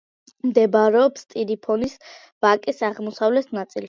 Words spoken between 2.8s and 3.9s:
აღმოსავლეთ ნაწილში.